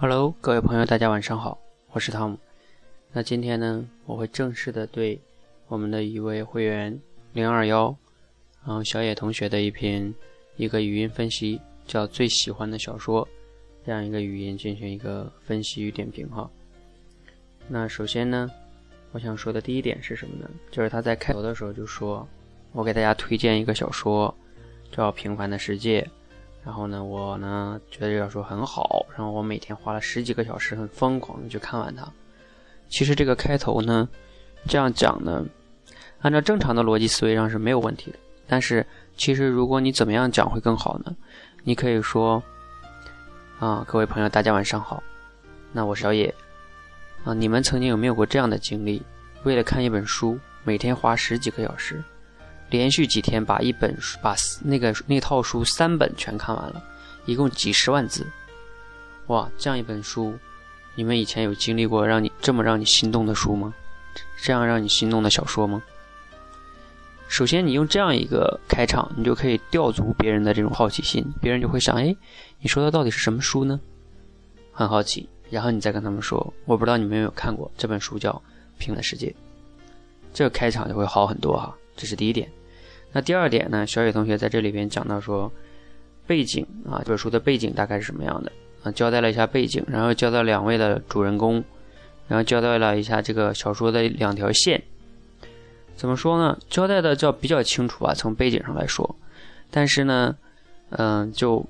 [0.00, 1.58] Hello，各位朋友，大家晚上好，
[1.90, 2.38] 我是汤姆。
[3.10, 5.20] 那今天呢，我会正式的对
[5.66, 6.96] 我们的一位会员
[7.32, 7.86] 零二幺，
[8.64, 10.14] 然后小野同学的一篇
[10.54, 13.26] 一个语音分析，叫最喜欢的小说，
[13.84, 16.48] 这样一个语音进行一个分析与点评哈。
[17.66, 18.48] 那首先呢，
[19.10, 20.48] 我想说的第一点是什么呢？
[20.70, 22.24] 就是他在开头的时候就说，
[22.70, 24.32] 我给大家推荐一个小说，
[24.92, 26.02] 叫《平凡的世界》。
[26.68, 32.06] 然后呢，我呢觉得这小说很好，然后我每天花了十几个小时，很疯狂的去看完它。
[32.90, 34.06] 其实这个开头呢，
[34.68, 35.42] 这样讲呢，
[36.20, 38.18] 按照正常的逻辑思维上是没有问题的。
[38.46, 38.84] 但是
[39.16, 41.16] 其实如果你怎么样讲会更好呢？
[41.64, 42.42] 你可以说，
[43.58, 45.02] 啊，各位朋友，大家晚上好，
[45.72, 46.34] 那我是小野，
[47.24, 49.02] 啊，你们曾经有没有过这样的经历？
[49.44, 52.04] 为了看一本书，每天花十几个小时？
[52.70, 56.82] 连续几天把一本书，把那个那套书三本全看完了，
[57.26, 58.26] 一共几十万字，
[59.28, 59.50] 哇！
[59.56, 60.34] 这样一本书，
[60.94, 63.74] 你们以前有经历过让你这么让你心动的书吗？
[64.42, 65.82] 这样让你心动的小说吗？
[67.28, 72.16] 首先，你用这样一个开场，你就可以吊足别人的这种好奇心，别人就会想：哎，
[72.60, 73.78] 你说的到底是什么书呢？
[74.72, 75.28] 很好奇。
[75.50, 78.30] 然后你再跟他们说：我不知道你们有没有看过这本书，叫
[78.78, 79.26] 《平凡的世界》。
[80.34, 81.74] 这个开场就会好很多哈。
[81.96, 82.50] 这是第一点。
[83.12, 83.86] 那第二点呢？
[83.86, 85.50] 小野同学在这里边讲到说，
[86.26, 88.92] 背景啊，这本书的背景大概是什么样的啊？
[88.92, 91.64] 交代了一下背景，然后交代两位的主人公，
[92.28, 94.82] 然后交代了一下这个小说的两条线。
[95.96, 96.58] 怎么说呢？
[96.68, 99.16] 交代的叫比较清楚啊，从背景上来说。
[99.70, 100.36] 但是呢，
[100.90, 101.64] 嗯，就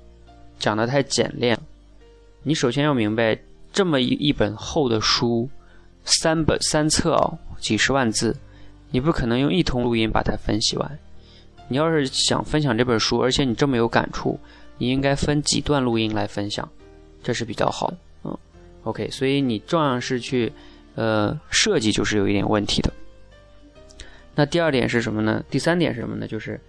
[0.59, 1.57] 讲的太简练。
[2.43, 3.37] 你首先要明白，
[3.71, 5.49] 这么一一本厚的书，
[6.03, 8.35] 三本三册哦，几十万字，
[8.91, 10.99] 你不可能用一通录音把它分析完。
[11.69, 14.37] 你要是想分享这本书，而且你这么有感触，
[14.77, 16.67] 你应该分几段录音来分享，
[17.23, 17.97] 这是比较好的。
[18.23, 18.37] 嗯
[18.83, 20.51] ，OK，所以你照样是去，
[20.95, 22.91] 呃，设计就是有一点问题的。
[24.35, 25.43] 那第二点是什么呢？
[25.49, 26.27] 第三点是什么呢？
[26.27, 26.59] 就是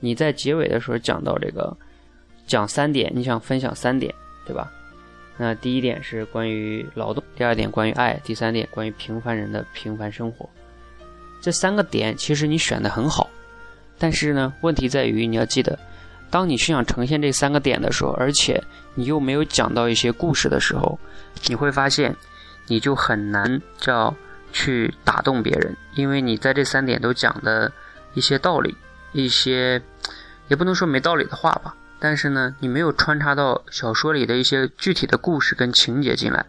[0.00, 1.76] 你在结尾的时候讲到这个，
[2.46, 4.12] 讲三点，你想分享三点，
[4.44, 4.72] 对吧？
[5.36, 10.48] 那第一点是关于劳动，第二点关于爱，第三点关于平凡人的平凡生活。
[11.40, 13.30] 这三个点其实你选的很好。
[13.98, 15.78] 但是呢，问题在于你要记得，
[16.30, 18.62] 当你去想呈现这三个点的时候，而且
[18.94, 20.98] 你又没有讲到一些故事的时候，
[21.46, 22.14] 你会发现，
[22.66, 24.14] 你就很难叫
[24.52, 27.72] 去打动别人，因为你在这三点都讲的
[28.14, 28.76] 一些道理，
[29.12, 29.82] 一些
[30.48, 36.46] 也不能说没道理的话吧，但是呢，你没有穿插到小说里的一些具体的故事跟情节进来。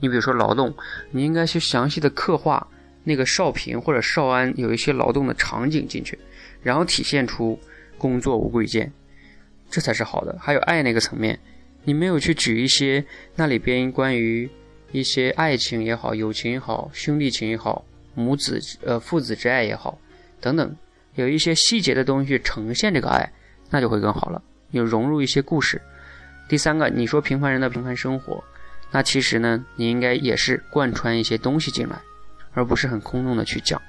[0.00, 0.74] 你比如说劳动，
[1.12, 2.66] 你应该去详细的刻画
[3.04, 6.18] 那个少平或者少安有一些劳动的场景进去。
[6.62, 7.58] 然后体现出
[7.96, 8.92] 工作无贵贱，
[9.70, 10.36] 这才是好的。
[10.40, 11.38] 还有爱那个层面，
[11.84, 13.04] 你没有去举一些
[13.34, 14.48] 那里边关于
[14.92, 17.84] 一些爱情也好、友情也好、兄弟情也好、
[18.14, 19.98] 母子呃父子之爱也好
[20.40, 20.76] 等等，
[21.14, 23.32] 有一些细节的东西呈现这个爱，
[23.70, 24.42] 那就会更好了。
[24.70, 25.80] 有融入一些故事。
[26.48, 28.42] 第三个，你说平凡人的平凡生活，
[28.90, 32.00] 那其实呢，你应该也是贯穿一些东西进来，
[32.52, 33.80] 而不是很空洞的去讲。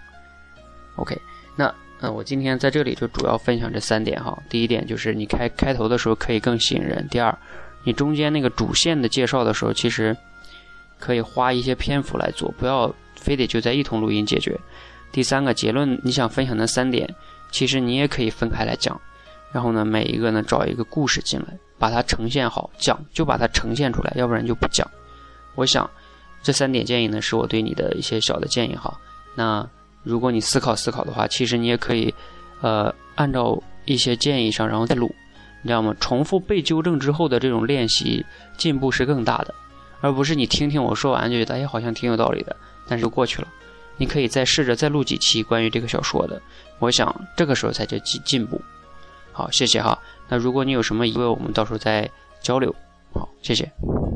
[0.95, 1.19] OK，
[1.55, 1.73] 那。
[2.03, 4.35] 那我今天在这里就主要分享这三点哈。
[4.50, 7.07] 第一点就是你开开头的时候可以更吸引人。
[7.12, 7.38] 第二，
[7.84, 10.17] 你中间那个主线的介绍的时候，其实
[11.00, 14.59] 可以花一些篇幅来做，不要非得就在一通录音解决。
[15.11, 17.07] 第三个结论，你想分享的三点，
[17.51, 19.00] 其实你也可以分开来讲。
[19.51, 24.90] 然后呢，每一个呢找一个故事进来，把它呈现好，讲就把它呈现出来，要不然就不讲。
[25.53, 25.88] 我想
[26.41, 29.00] 这三点建议呢，是我对你的一些小的建议哈。
[29.35, 29.69] 那。
[30.03, 32.13] 如果你思考思考的话，其实你也可以，
[32.62, 35.13] 呃，按照一些建议上，然后再录，
[35.62, 35.95] 你知道吗？
[36.00, 38.25] 重复被纠正之后的这种练习，
[38.57, 39.53] 进步是更大的，
[40.01, 42.56] 而不是你听听我说完就觉得哎，好像挺有道理的，
[42.88, 43.47] 但是就过去了。
[43.97, 46.41] 你可以再试着再录几期关于这个小说的，
[46.79, 48.59] 我想这个时候才叫进进步。
[49.31, 49.97] 好，谢谢哈。
[50.28, 52.09] 那如果你有什么疑问，我们到时候再
[52.41, 52.73] 交流。
[53.14, 53.72] 好，谢谢。